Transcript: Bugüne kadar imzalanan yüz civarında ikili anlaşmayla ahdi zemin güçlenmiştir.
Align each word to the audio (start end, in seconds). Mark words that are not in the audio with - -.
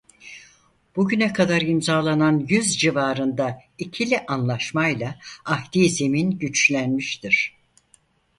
Bugüne 0.95 1.33
kadar 1.33 1.61
imzalanan 1.61 2.45
yüz 2.49 2.77
civarında 2.77 3.59
ikili 3.77 4.25
anlaşmayla 4.27 5.19
ahdi 5.45 5.89
zemin 5.89 6.31
güçlenmiştir. 6.31 7.57